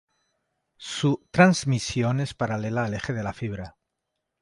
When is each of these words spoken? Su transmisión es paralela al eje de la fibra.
Su 0.77 1.27
transmisión 1.29 2.21
es 2.21 2.33
paralela 2.33 2.85
al 2.85 2.95
eje 2.95 3.13
de 3.13 3.21
la 3.21 3.33
fibra. 3.33 3.75